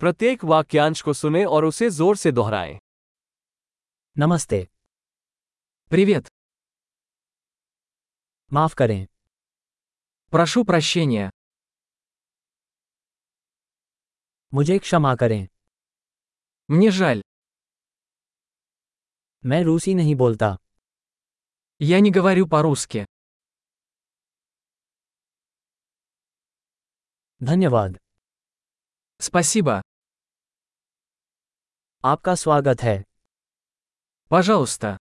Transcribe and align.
प्रत्येक 0.00 0.44
वाक्यांश 0.44 1.02
को 1.02 1.12
सुने 1.12 1.44
और 1.44 1.64
उसे 1.64 1.90
जोर 1.90 2.16
से 2.16 2.32
दोहराएं 2.32 2.78
नमस्ते 4.16 4.66
Привет. 5.90 6.28
माफ 8.52 8.74
करें 8.74 9.04
Прошу 10.32 10.64
прощения. 10.70 11.28
मुझे 14.52 14.78
क्षमा 14.78 15.14
करें 15.22 15.46
Мне 16.68 16.90
жаль. 17.00 17.22
मैं 19.44 19.62
रूसी 19.64 19.94
नहीं 19.94 20.14
बोलता 20.22 20.56
Я 21.80 22.00
не 22.00 22.10
говорю 22.18 22.46
по-русски. 22.54 23.04
धन्यवाद 27.40 27.98
Спасибо. 29.20 29.80
आपका 32.05 32.35
स्वागत 32.35 32.81
है 32.81 32.97
Пожалуйста. 34.31 34.97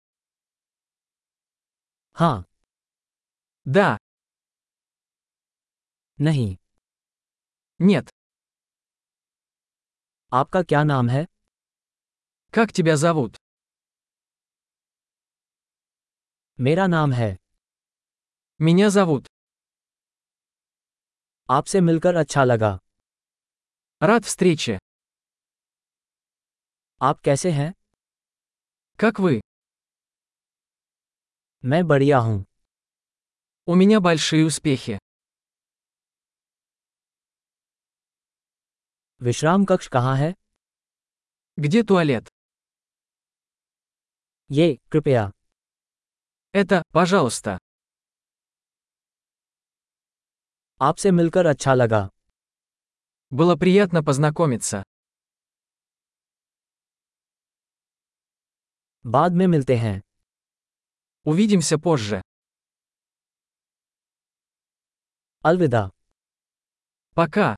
हाँ 2.16 2.44
Да. 3.66 3.98
नहीं 6.20 6.56
Нет. 7.80 8.10
आपका 10.32 10.62
क्या 10.64 10.84
नाम 10.84 11.10
है 11.10 11.26
Как 12.54 12.72
тебя 12.72 12.96
зовут? 12.96 13.36
मेरा 16.60 16.88
नाम 16.88 17.12
है 17.14 17.36
Меня 18.60 18.90
зовут. 18.90 19.28
आपसे 21.50 21.82
मिलकर 21.82 22.16
अच्छा 22.16 22.44
लगा 22.44 22.78
Рад 24.02 24.26
встрече. 24.26 24.78
आप 27.02 27.20
कैसे 27.22 27.52
हैं 27.52 27.74
Как 29.00 29.20
вы? 29.20 29.40
मैं 31.66 31.84
बढ़िया 31.88 32.18
हूँ 32.20 32.46
У 33.68 33.76
меня 33.76 34.00
большие 34.00 34.46
успехи. 34.46 34.98
विश्राम 39.22 39.66
कक्ष 39.66 39.88
कहाँ 39.88 40.16
है 40.18 40.34
Где 41.58 41.84
туалет? 41.84 42.28
ये 44.52 44.68
कृपया 44.92 45.32
Это, 46.56 46.82
пожалуйста. 46.94 47.58
आपसे 50.82 51.12
मिलकर 51.12 51.46
अच्छा 51.46 51.74
लगा 51.74 52.10
Было 53.32 53.56
приятно 53.56 54.04
познакомиться. 54.04 54.84
बाद 59.06 59.32
में 59.32 59.48
मिलते 59.48 59.76
हैं 59.76 60.02
Увидимся 61.26 61.78
позже. 61.78 62.22
अलविदा 65.46 65.90
Пока. 67.18 67.56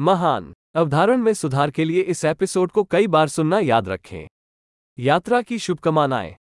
महान 0.00 0.52
अवधारण 0.74 1.16
में 1.16 1.34
सुधार 1.34 1.70
के 1.70 1.84
लिए 1.84 2.00
इस 2.02 2.24
एपिसोड 2.24 2.72
को 2.72 2.84
कई 2.84 3.06
बार 3.06 3.28
सुनना 3.28 3.58
याद 3.58 3.88
रखें 3.88 4.26
यात्रा 4.98 5.42
की 5.42 5.58
शुभकामनाएं 5.58 6.34